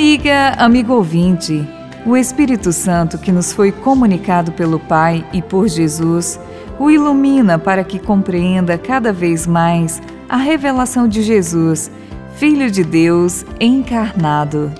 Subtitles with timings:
[0.00, 1.62] Amiga, amigo ouvinte,
[2.06, 6.40] o Espírito Santo que nos foi comunicado pelo Pai e por Jesus
[6.78, 11.92] o ilumina para que compreenda cada vez mais a revelação de Jesus,
[12.36, 14.72] Filho de Deus encarnado.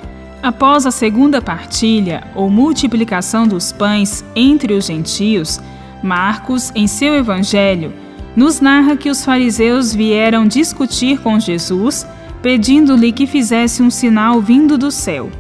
[0.42, 5.60] Após a segunda partilha ou multiplicação dos pães entre os gentios,
[6.02, 7.92] Marcos, em seu evangelho,
[8.34, 12.06] nos narra que os fariseus vieram discutir com Jesus,
[12.42, 15.30] pedindo-lhe que fizesse um sinal vindo do céu.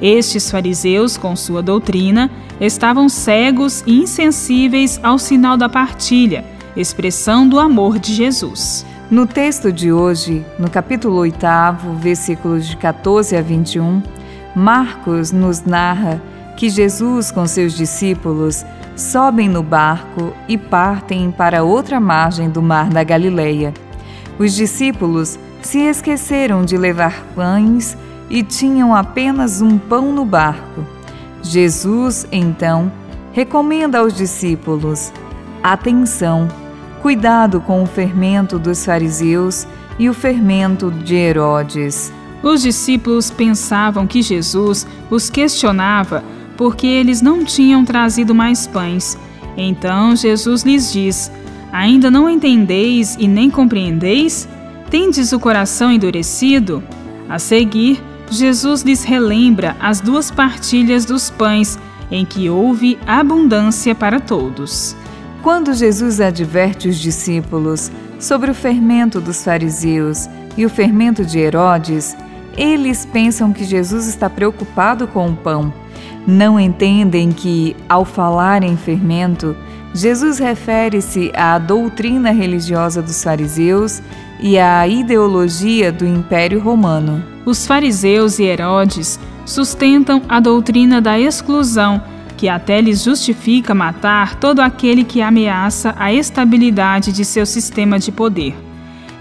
[0.00, 6.44] Estes fariseus, com sua doutrina, estavam cegos e insensíveis ao sinal da partilha,
[6.76, 8.86] expressão do amor de Jesus.
[9.10, 11.36] No texto de hoje, no capítulo 8,
[11.98, 14.02] versículos de 14 a 21,
[14.54, 16.22] Marcos nos narra
[16.56, 18.64] que Jesus com seus discípulos
[18.96, 23.72] sobem no barco e partem para outra margem do mar da Galileia.
[24.38, 27.96] Os discípulos se esqueceram de levar pães
[28.28, 30.84] e tinham apenas um pão no barco.
[31.42, 32.90] Jesus, então,
[33.32, 35.12] recomenda aos discípulos:
[35.62, 36.48] atenção,
[37.02, 39.66] cuidado com o fermento dos fariseus
[39.98, 42.12] e o fermento de Herodes.
[42.42, 46.24] Os discípulos pensavam que Jesus os questionava
[46.56, 49.18] porque eles não tinham trazido mais pães.
[49.56, 51.30] Então Jesus lhes diz:
[51.72, 54.48] Ainda não entendeis e nem compreendeis?
[54.90, 56.82] Tendes o coração endurecido?
[57.28, 61.78] A seguir, Jesus lhes relembra as duas partilhas dos pães,
[62.10, 64.96] em que houve abundância para todos.
[65.44, 72.16] Quando Jesus adverte os discípulos sobre o fermento dos fariseus e o fermento de Herodes,
[72.56, 75.72] eles pensam que Jesus está preocupado com o pão.
[76.26, 79.56] Não entendem que, ao falar em fermento,
[79.94, 84.02] Jesus refere-se à doutrina religiosa dos fariseus
[84.42, 87.22] e à ideologia do Império Romano.
[87.44, 92.02] Os fariseus e Herodes sustentam a doutrina da exclusão,
[92.36, 98.10] que até lhes justifica matar todo aquele que ameaça a estabilidade de seu sistema de
[98.10, 98.56] poder.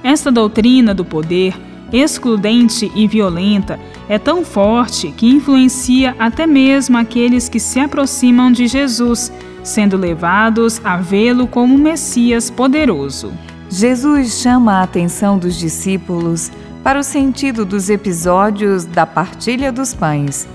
[0.03, 1.53] Esta doutrina do poder,
[1.91, 8.67] excludente e violenta, é tão forte que influencia até mesmo aqueles que se aproximam de
[8.67, 9.31] Jesus,
[9.63, 13.33] sendo levados a vê-lo como um Messias poderoso.
[13.69, 16.51] Jesus chama a atenção dos discípulos
[16.83, 20.47] para o sentido dos episódios da partilha dos pães.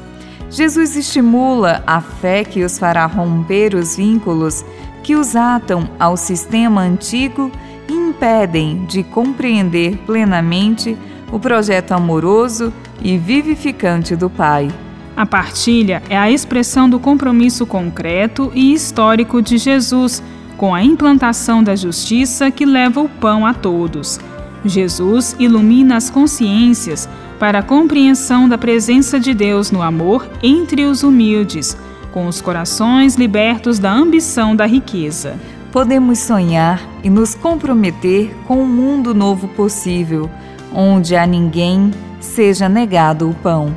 [0.51, 4.65] Jesus estimula a fé que os fará romper os vínculos
[5.05, 7.53] que os atam ao sistema antigo
[7.89, 10.99] e impedem de compreender plenamente
[11.31, 14.69] o projeto amoroso e vivificante do Pai.
[15.17, 20.21] A partilha é a expressão do compromisso concreto e histórico de Jesus
[20.65, 24.19] com a implantação da justiça que leva o pão a todos.
[24.65, 27.07] Jesus ilumina as consciências
[27.39, 31.77] para a compreensão da presença de Deus no amor entre os humildes,
[32.13, 35.39] com os corações libertos da ambição da riqueza.
[35.71, 40.31] Podemos sonhar e nos comprometer com um mundo novo possível,
[40.73, 43.77] onde a ninguém seja negado o pão.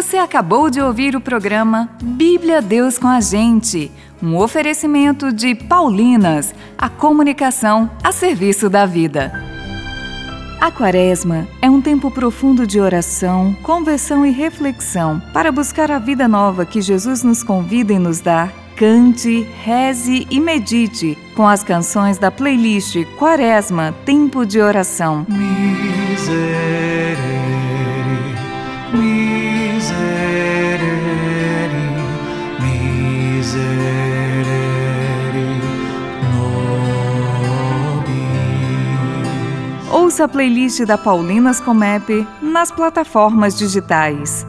[0.00, 3.90] Você acabou de ouvir o programa Bíblia Deus com a gente
[4.22, 9.32] um oferecimento de Paulinas, a comunicação a serviço da vida.
[10.60, 16.28] A Quaresma é um tempo profundo de oração, conversão e reflexão para buscar a vida
[16.28, 18.48] nova que Jesus nos convida e nos dá.
[18.76, 25.26] Cante, reze e medite com as canções da playlist Quaresma Tempo de Oração.
[25.28, 26.87] Miserere,
[40.18, 44.44] Ouça a playlist da Paulinas Comep nas plataformas digitais.